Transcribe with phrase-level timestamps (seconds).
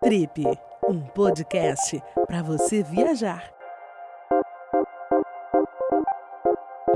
[0.00, 0.44] Trip,
[0.88, 3.52] um podcast para você viajar.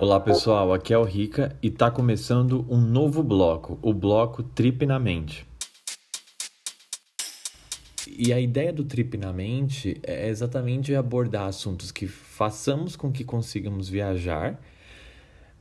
[0.01, 4.87] Olá pessoal, aqui é o Rica e está começando um novo bloco, o bloco Trip
[4.87, 5.45] na Mente.
[8.07, 13.25] E a ideia do Trip na Mente é exatamente abordar assuntos que façamos com que
[13.25, 14.61] consigamos viajar,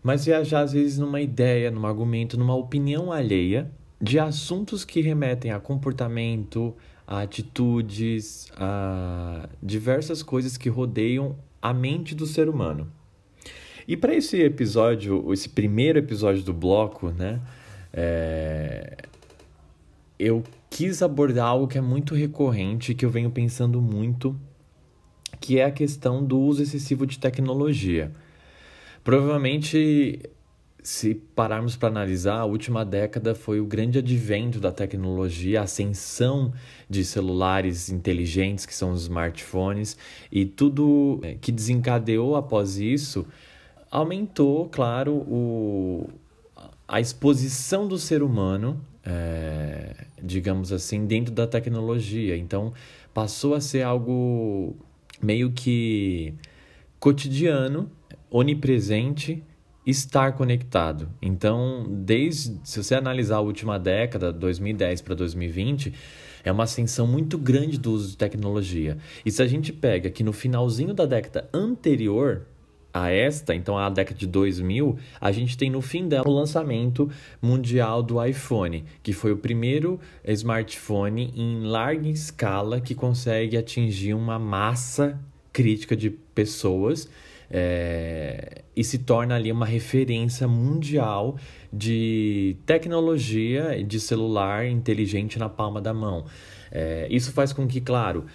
[0.03, 5.51] mas viajar às vezes numa ideia, num argumento, numa opinião alheia de assuntos que remetem
[5.51, 12.91] a comportamento, a atitudes, a diversas coisas que rodeiam a mente do ser humano.
[13.87, 17.41] E para esse episódio, esse primeiro episódio do bloco, né,
[17.91, 18.97] é...
[20.17, 24.39] eu quis abordar algo que é muito recorrente, que eu venho pensando muito,
[25.39, 28.11] que é a questão do uso excessivo de tecnologia.
[29.03, 30.21] Provavelmente
[30.83, 36.51] se pararmos para analisar, a última década foi o grande advento da tecnologia, a ascensão
[36.89, 39.97] de celulares inteligentes, que são os smartphones,
[40.31, 43.25] e tudo é, que desencadeou após isso
[43.91, 46.09] aumentou, claro, o,
[46.87, 52.37] a exposição do ser humano, é, digamos assim, dentro da tecnologia.
[52.37, 52.73] Então,
[53.13, 54.75] passou a ser algo
[55.21, 56.33] meio que
[56.99, 57.91] cotidiano,
[58.29, 59.43] onipresente
[59.85, 61.09] estar conectado.
[61.21, 65.93] Então, desde se você analisar a última década, 2010 para 2020,
[66.43, 68.97] é uma ascensão muito grande do uso de tecnologia.
[69.25, 72.45] E se a gente pega que no finalzinho da década anterior
[72.93, 77.09] a esta, então a década de 2000, a gente tem no fim dela o lançamento
[77.41, 84.37] mundial do iPhone, que foi o primeiro smartphone em larga escala que consegue atingir uma
[84.37, 85.17] massa
[85.53, 87.09] crítica de pessoas
[87.51, 91.35] é, e se torna ali uma referência mundial
[91.71, 96.25] de tecnologia de celular inteligente na palma da mão.
[96.71, 98.25] É, isso faz com que, claro,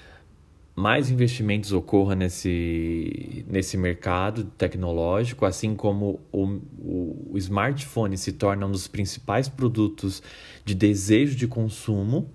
[0.75, 6.45] mais investimentos ocorram nesse, nesse mercado tecnológico, assim como o,
[6.79, 10.23] o, o smartphone se torna um dos principais produtos
[10.63, 12.31] de desejo de consumo.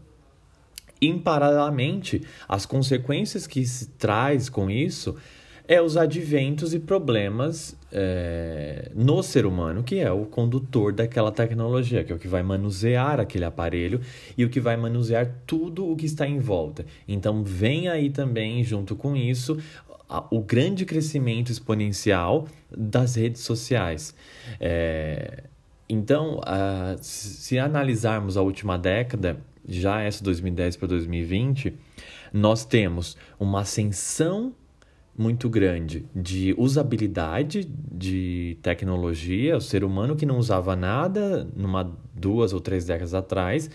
[0.99, 5.15] Em paralelamente, as consequências que se traz com isso
[5.71, 12.03] é os adventos e problemas é, no ser humano, que é o condutor daquela tecnologia,
[12.03, 14.01] que é o que vai manusear aquele aparelho
[14.37, 16.85] e o que vai manusear tudo o que está em volta.
[17.07, 19.57] Então, vem aí também, junto com isso,
[20.29, 24.13] o grande crescimento exponencial das redes sociais.
[24.59, 25.45] É,
[25.87, 26.41] então,
[26.99, 31.73] se analisarmos a última década, já essa 2010 para 2020,
[32.33, 34.53] nós temos uma ascensão
[35.17, 39.57] muito grande de usabilidade de tecnologia.
[39.57, 43.69] O ser humano que não usava nada numa duas ou três décadas atrás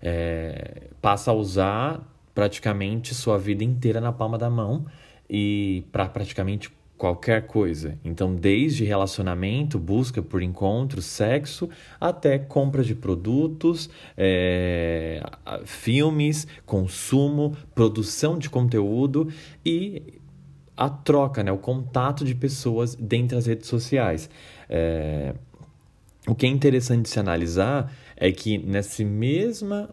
[0.00, 4.86] é, passa a usar praticamente sua vida inteira na palma da mão
[5.28, 6.70] e para praticamente
[7.00, 7.98] qualquer coisa.
[8.04, 11.66] Então, desde relacionamento, busca por encontro, sexo,
[11.98, 13.88] até compra de produtos,
[14.18, 15.22] é,
[15.64, 19.28] filmes, consumo, produção de conteúdo
[19.64, 20.19] e
[20.80, 24.30] a troca, né, o contato de pessoas dentro das redes sociais.
[24.66, 25.34] É...
[26.26, 29.90] O que é interessante se analisar é que nessa mesma,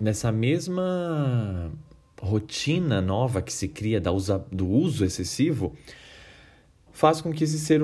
[0.00, 1.72] nessa mesma
[2.20, 5.74] rotina nova que se cria da usa, do uso excessivo,
[6.92, 7.80] faz com que esse ser,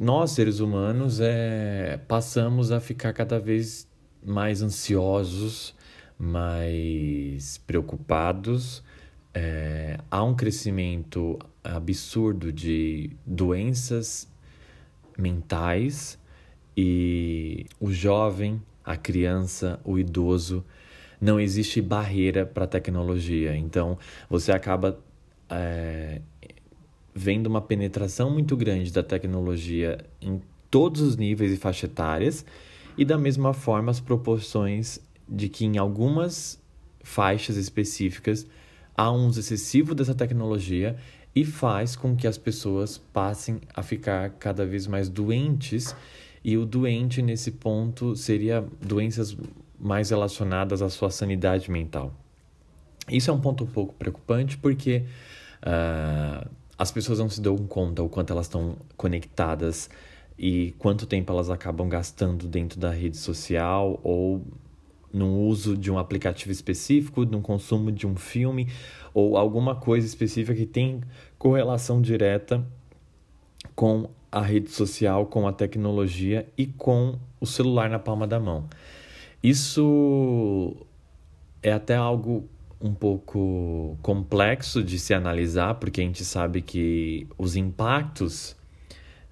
[0.00, 3.86] nós, seres humanos, é, passamos a ficar cada vez
[4.22, 5.74] mais ansiosos,
[6.18, 8.82] mais preocupados,
[9.34, 11.38] é, há um crescimento
[11.76, 14.28] absurdo de doenças
[15.16, 16.18] mentais
[16.76, 20.64] e o jovem, a criança, o idoso,
[21.20, 23.56] não existe barreira para a tecnologia.
[23.56, 23.98] Então
[24.30, 24.98] você acaba
[25.50, 26.20] é,
[27.14, 30.40] vendo uma penetração muito grande da tecnologia em
[30.70, 32.46] todos os níveis e faixas etárias
[32.96, 36.60] e da mesma forma as proporções de que em algumas
[37.02, 38.46] faixas específicas
[38.96, 40.96] há um uso excessivo dessa tecnologia
[41.38, 45.94] e faz com que as pessoas passem a ficar cada vez mais doentes.
[46.42, 49.36] E o doente, nesse ponto, seria doenças
[49.78, 52.12] mais relacionadas à sua sanidade mental.
[53.08, 55.04] Isso é um ponto um pouco preocupante porque
[55.62, 59.88] uh, as pessoas não se dão conta o quanto elas estão conectadas
[60.36, 64.44] e quanto tempo elas acabam gastando dentro da rede social ou
[65.12, 68.68] no uso de um aplicativo específico, no consumo de um filme
[69.14, 71.00] ou alguma coisa específica que tem
[71.38, 72.64] correlação direta
[73.74, 78.68] com a rede social, com a tecnologia e com o celular na palma da mão.
[79.42, 80.76] Isso
[81.62, 82.48] é até algo
[82.80, 88.56] um pouco complexo de se analisar, porque a gente sabe que os impactos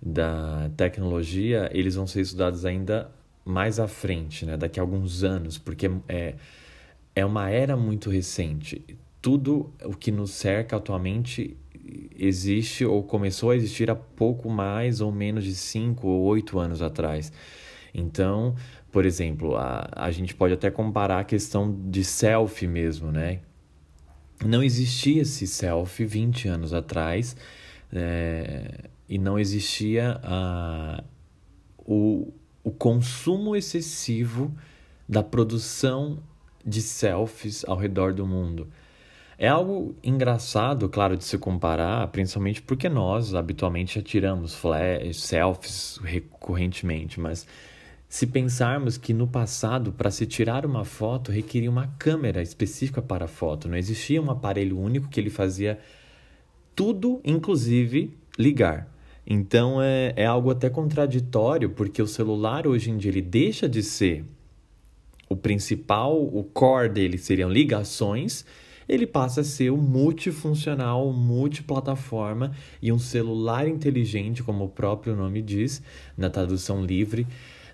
[0.02, 3.10] da tecnologia eles vão ser estudados ainda
[3.46, 4.56] mais à frente, né?
[4.56, 6.34] daqui a alguns anos, porque é,
[7.14, 8.84] é uma era muito recente.
[9.22, 11.56] Tudo o que nos cerca atualmente
[12.18, 16.82] existe ou começou a existir há pouco mais ou menos de cinco ou oito anos
[16.82, 17.32] atrás.
[17.94, 18.56] Então,
[18.90, 23.40] por exemplo, a, a gente pode até comparar a questão de selfie mesmo, né?
[24.44, 27.36] Não existia esse selfie 20 anos atrás
[27.92, 31.02] é, e não existia a,
[31.78, 32.32] o,
[32.66, 34.52] o consumo excessivo
[35.08, 36.18] da produção
[36.64, 38.66] de selfies ao redor do mundo.
[39.38, 44.60] É algo engraçado, claro, de se comparar, principalmente porque nós habitualmente já tiramos
[45.14, 47.46] selfies recorrentemente, mas
[48.08, 53.26] se pensarmos que no passado, para se tirar uma foto, requeria uma câmera específica para
[53.26, 55.78] a foto, não existia um aparelho único que ele fazia
[56.74, 58.95] tudo, inclusive ligar.
[59.26, 63.82] Então é, é algo até contraditório, porque o celular hoje em dia ele deixa de
[63.82, 64.24] ser
[65.28, 68.44] o principal, o core dele seriam ligações,
[68.88, 75.42] ele passa a ser o multifuncional, multiplataforma e um celular inteligente, como o próprio nome
[75.42, 75.82] diz,
[76.16, 77.26] na tradução livre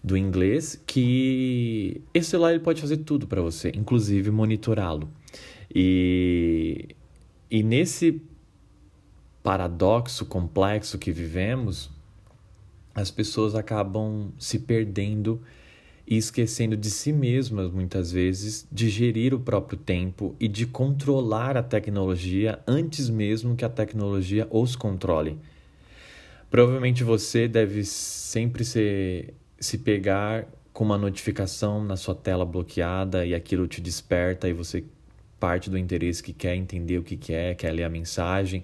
[0.03, 5.09] do inglês, que esse celular ele pode fazer tudo para você, inclusive monitorá-lo.
[5.75, 6.89] E,
[7.51, 8.21] e nesse
[9.43, 11.91] paradoxo complexo que vivemos,
[12.95, 15.41] as pessoas acabam se perdendo
[16.07, 21.57] e esquecendo de si mesmas, muitas vezes, de gerir o próprio tempo e de controlar
[21.57, 25.39] a tecnologia antes mesmo que a tecnologia os controle.
[26.51, 33.35] Provavelmente você deve sempre ser se pegar com uma notificação na sua tela bloqueada e
[33.35, 34.85] aquilo te desperta e você
[35.41, 38.63] parte do interesse que quer entender o que quer, quer ler a mensagem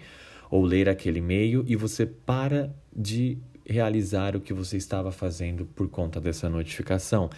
[0.50, 5.88] ou ler aquele e-mail e você para de realizar o que você estava fazendo por
[5.88, 7.28] conta dessa notificação.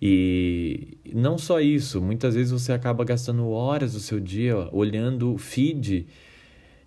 [0.00, 5.38] E não só isso, muitas vezes você acaba gastando horas do seu dia olhando o
[5.38, 6.06] feed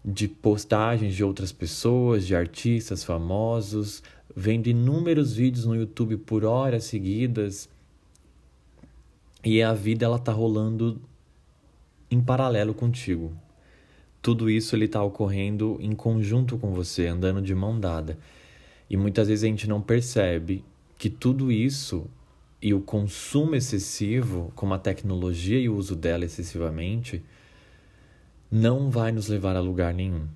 [0.04, 4.02] de postagens de outras pessoas, de artistas famosos,
[4.36, 7.70] vendo inúmeros vídeos no YouTube por horas seguidas
[9.44, 11.02] e a vida ela tá rolando
[12.10, 13.34] em paralelo contigo.
[14.22, 18.18] Tudo isso ele tá ocorrendo em conjunto com você, andando de mão dada.
[18.90, 20.64] E muitas vezes a gente não percebe
[20.98, 22.08] que tudo isso
[22.62, 27.24] e o consumo excessivo, como a tecnologia e o uso dela excessivamente,
[28.52, 30.28] não vai nos levar a lugar nenhum.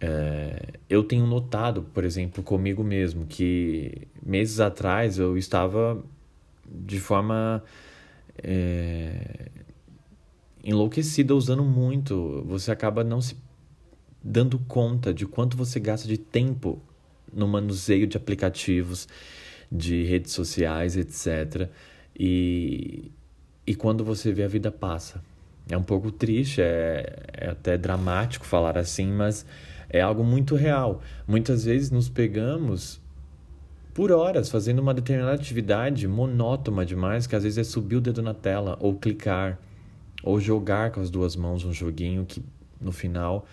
[0.00, 6.02] É, eu tenho notado, por exemplo, comigo mesmo, que meses atrás eu estava
[6.66, 7.62] de forma
[8.42, 9.48] é,
[10.62, 12.44] enlouquecida usando muito.
[12.46, 13.36] Você acaba não se
[14.22, 16.80] dando conta de quanto você gasta de tempo
[17.32, 19.08] no manuseio de aplicativos,
[19.70, 21.68] de redes sociais, etc.
[22.18, 23.10] E,
[23.66, 25.22] e quando você vê a vida passa.
[25.68, 29.46] É um pouco triste, é, é até dramático falar assim, mas
[29.88, 31.00] é algo muito real.
[31.26, 33.00] Muitas vezes nos pegamos
[33.94, 38.22] por horas fazendo uma determinada atividade monótona demais, que às vezes é subir o dedo
[38.22, 39.58] na tela, ou clicar,
[40.22, 42.42] ou jogar com as duas mãos um joguinho que
[42.80, 43.46] no final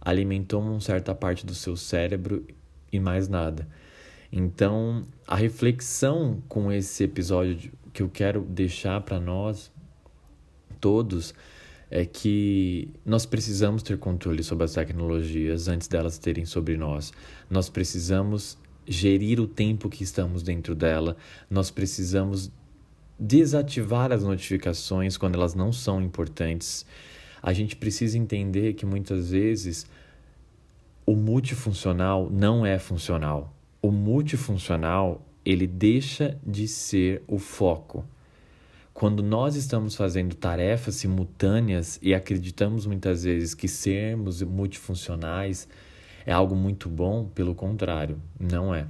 [0.00, 2.46] alimentou uma certa parte do seu cérebro
[2.92, 3.66] e mais nada.
[4.30, 9.70] Então, a reflexão com esse episódio que eu quero deixar para nós
[10.80, 11.34] todos
[11.90, 17.12] é que nós precisamos ter controle sobre as tecnologias antes delas terem sobre nós.
[17.48, 21.16] Nós precisamos gerir o tempo que estamos dentro dela.
[21.48, 22.50] Nós precisamos
[23.18, 26.84] desativar as notificações quando elas não são importantes.
[27.42, 29.86] A gente precisa entender que muitas vezes
[31.04, 33.54] o multifuncional não é funcional.
[33.80, 38.04] O multifuncional, ele deixa de ser o foco.
[38.92, 45.68] Quando nós estamos fazendo tarefas simultâneas e acreditamos muitas vezes que sermos multifuncionais
[46.24, 48.86] é algo muito bom, pelo contrário, não é.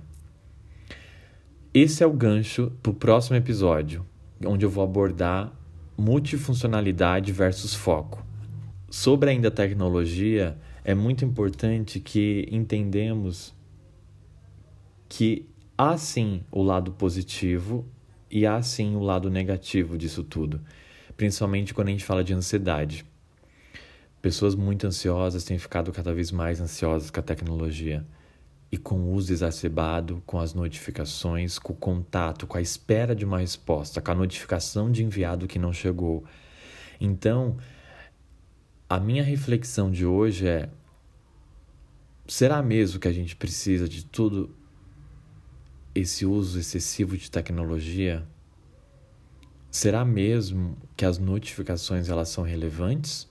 [1.74, 4.06] Esse é o gancho para o próximo episódio,
[4.44, 5.52] onde eu vou abordar
[5.96, 8.24] multifuncionalidade versus foco.
[8.90, 13.54] Sobre ainda a tecnologia, é muito importante que entendemos
[15.08, 17.86] que há sim o lado positivo
[18.30, 20.60] e há sim o lado negativo disso tudo,
[21.16, 23.04] principalmente quando a gente fala de ansiedade.
[24.20, 28.04] Pessoas muito ansiosas têm ficado cada vez mais ansiosas com a tecnologia
[28.70, 33.24] e com o uso exacerbado, com as notificações, com o contato, com a espera de
[33.24, 36.24] uma resposta, com a notificação de enviado que não chegou.
[37.00, 37.56] Então,
[38.88, 40.68] a minha reflexão de hoje é:
[42.26, 44.54] será mesmo que a gente precisa de tudo
[45.94, 48.26] esse uso excessivo de tecnologia?
[49.70, 53.28] Será mesmo que as notificações elas são relevantes?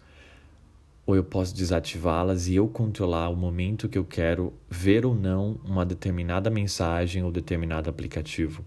[1.05, 5.59] Ou eu posso desativá-las e eu controlar o momento que eu quero ver ou não
[5.63, 8.65] uma determinada mensagem ou determinado aplicativo?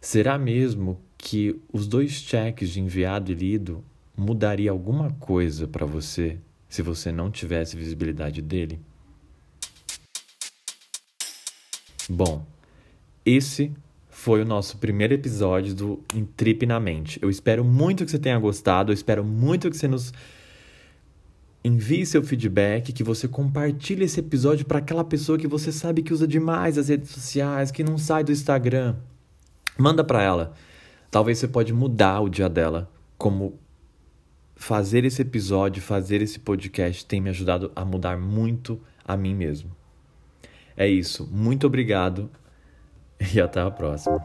[0.00, 3.84] Será mesmo que os dois cheques de enviado e lido
[4.16, 8.80] mudaria alguma coisa para você se você não tivesse visibilidade dele?
[12.08, 12.44] Bom,
[13.24, 13.72] esse
[14.08, 16.04] foi o nosso primeiro episódio do
[16.36, 17.18] Trip na Mente.
[17.22, 20.12] Eu espero muito que você tenha gostado, eu espero muito que você nos
[21.62, 26.12] envie seu feedback, que você compartilhe esse episódio para aquela pessoa que você sabe que
[26.12, 28.96] usa demais as redes sociais, que não sai do Instagram.
[29.78, 30.54] Manda para ela.
[31.10, 33.58] Talvez você pode mudar o dia dela, como
[34.54, 39.74] fazer esse episódio, fazer esse podcast tem me ajudado a mudar muito a mim mesmo.
[40.76, 41.26] É isso.
[41.30, 42.30] Muito obrigado
[43.34, 44.18] e até a próxima.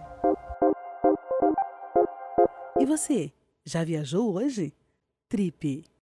[2.79, 3.31] E você,
[3.65, 4.73] já viajou hoje?
[5.27, 5.85] Trip